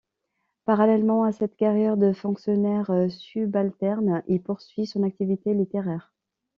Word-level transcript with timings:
Parallèlement 0.65 1.25
à 1.25 1.31
cette 1.31 1.55
carrière 1.55 1.95
de 1.95 2.11
fonctionnaire 2.11 2.89
subalterne, 3.11 4.23
il 4.27 4.41
poursuit 4.41 4.87
son 4.87 5.03
activité 5.03 5.53
littéraire. 5.53 6.11